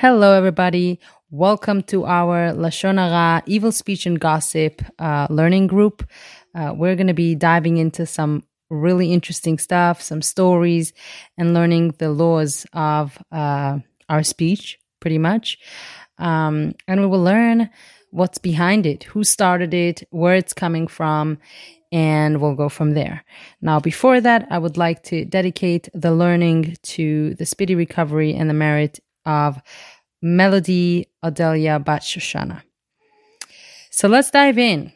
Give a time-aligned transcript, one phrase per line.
[0.00, 0.98] Hello, everybody.
[1.30, 6.08] Welcome to our Lashon Hara Evil Speech and Gossip uh, learning group.
[6.54, 10.94] Uh, we're going to be diving into some really interesting stuff, some stories,
[11.36, 13.78] and learning the laws of uh,
[14.08, 15.58] our speech, pretty much.
[16.16, 17.68] Um, and we will learn
[18.08, 21.36] what's behind it, who started it, where it's coming from,
[21.92, 23.22] and we'll go from there.
[23.60, 28.48] Now, before that, I would like to dedicate the learning to the speedy recovery and
[28.48, 28.98] the merit
[29.30, 29.60] of
[30.22, 32.62] Melody Adelia Bat Shoshana.
[33.90, 34.92] So let's dive in.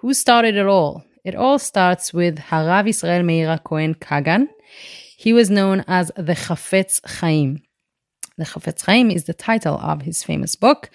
[0.00, 1.04] Who started it all?
[1.24, 4.48] It all starts with Harav Israel Meira Cohen Kagan.
[5.16, 7.62] He was known as the Chafetz Chaim.
[8.38, 10.90] The Chafetz Chaim is the title of his famous book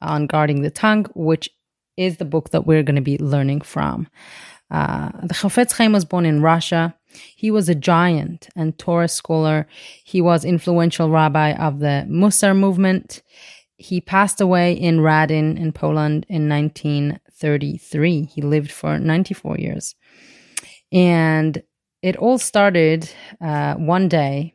[0.00, 1.50] on guarding the tongue, which
[1.96, 4.08] is the book that we're going to be learning from.
[4.70, 6.94] Uh, the Chafetz Chaim was born in Russia.
[7.34, 9.66] He was a giant and Torah scholar.
[10.04, 13.22] He was influential rabbi of the Musar movement.
[13.76, 18.24] He passed away in Radin in Poland in 1933.
[18.24, 19.94] He lived for 94 years.
[20.92, 21.62] And
[22.02, 24.54] it all started uh, one day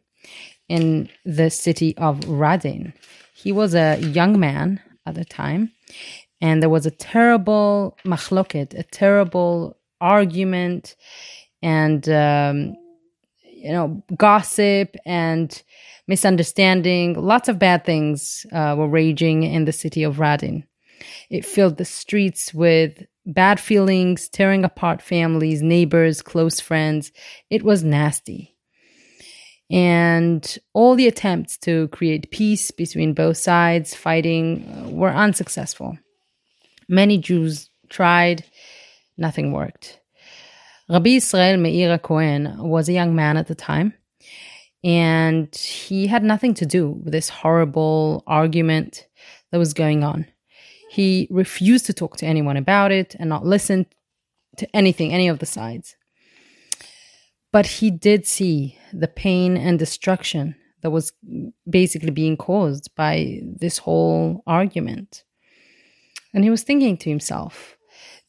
[0.70, 2.94] in the city of Radin.
[3.34, 5.72] He was a young man at the time,
[6.40, 10.96] and there was a terrible machloket, a terrible argument
[11.62, 12.76] and um,
[13.46, 15.64] you know gossip and
[16.08, 17.14] misunderstanding.
[17.14, 20.64] Lots of bad things uh, were raging in the city of radin.
[21.30, 27.12] It filled the streets with bad feelings tearing apart families neighbors close friends.
[27.50, 28.56] It was nasty.
[29.72, 35.98] And all the attempts to create peace between both sides fighting uh, were unsuccessful.
[36.90, 38.44] Many jews tried
[39.18, 40.00] nothing worked.
[40.90, 43.94] Rabbi Israel Meir Cohen was a young man at the time,
[44.84, 49.08] and he had nothing to do with this horrible argument
[49.52, 50.26] that was going on.
[50.90, 53.86] He refused to talk to anyone about it and not listen
[54.58, 55.96] to anything, any of the sides.
[57.52, 61.14] But he did see the pain and destruction that was
[61.70, 65.24] basically being caused by this whole argument.
[66.34, 67.78] And he was thinking to himself,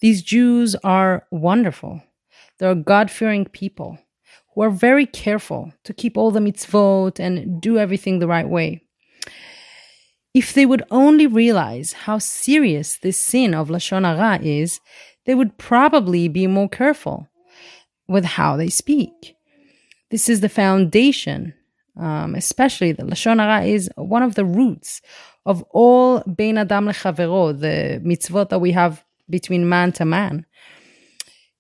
[0.04, 2.02] these Jews are wonderful.
[2.58, 3.98] They're God fearing people
[4.52, 8.82] who are very careful to keep all the mitzvot and do everything the right way.
[10.34, 14.78] If they would only realize how serious this sin of Lashon Hara is,
[15.24, 17.26] they would probably be more careful
[18.06, 19.36] with how they speak.
[20.10, 21.54] This is the foundation,
[21.98, 25.00] um, especially the Lashon Hara is one of the roots
[25.46, 30.46] of all Bein Adam Lechavero, the mitzvot that we have between man to man.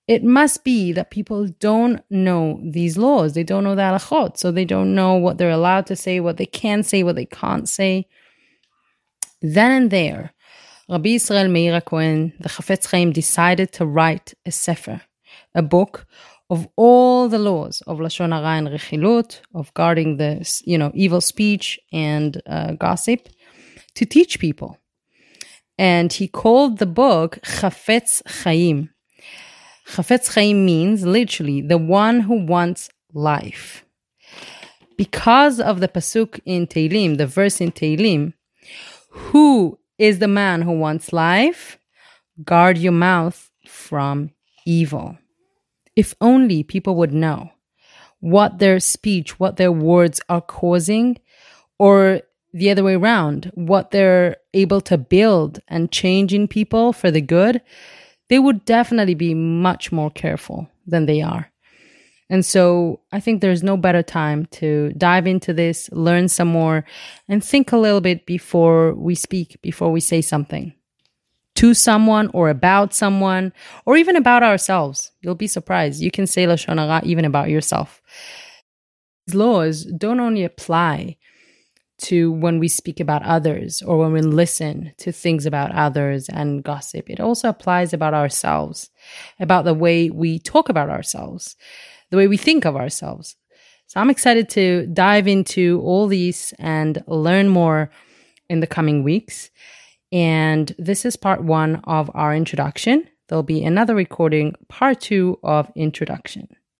[0.06, 3.32] It must be that people don't know these laws.
[3.32, 6.36] They don't know the halachot, so they don't know what they're allowed to say, what
[6.36, 8.06] they can say, what they can't say.
[9.40, 10.34] Then and there,
[10.90, 15.00] Rabbi Israel Meir Cohen, the Chafetz Chaim, decided to write a sefer,
[15.54, 16.06] a book
[16.50, 20.30] of all the laws of lashon hara and rechilut, of guarding the
[20.66, 23.28] you know evil speech and uh, gossip,
[23.94, 24.78] to teach people
[25.78, 28.90] and he called the book Chafetz Chaim.
[29.86, 33.84] Chafetz Chaim means literally the one who wants life.
[34.96, 38.34] Because of the pasuk in Tehillim, the verse in Tehillim,
[39.10, 41.78] who is the man who wants life?
[42.44, 44.30] Guard your mouth from
[44.66, 45.18] evil.
[45.96, 47.50] If only people would know
[48.20, 51.18] what their speech, what their words are causing,
[51.78, 52.22] or
[52.54, 57.20] the other way around, what they're able to build and change in people for the
[57.20, 57.60] good,
[58.28, 61.50] they would definitely be much more careful than they are.
[62.30, 66.84] And so I think there's no better time to dive into this, learn some more,
[67.28, 70.72] and think a little bit before we speak, before we say something
[71.56, 73.52] to someone or about someone
[73.84, 75.10] or even about ourselves.
[75.22, 76.00] You'll be surprised.
[76.00, 78.00] You can say Lashon Hara even about yourself.
[79.26, 81.16] These laws don't only apply
[81.98, 86.62] to when we speak about others or when we listen to things about others and
[86.62, 87.08] gossip.
[87.08, 88.90] It also applies about ourselves,
[89.38, 91.56] about the way we talk about ourselves,
[92.10, 93.36] the way we think of ourselves.
[93.86, 97.90] So I'm excited to dive into all these and learn more
[98.48, 99.50] in the coming weeks.
[100.10, 103.08] And this is part one of our introduction.
[103.28, 106.48] There'll be another recording, part two of introduction.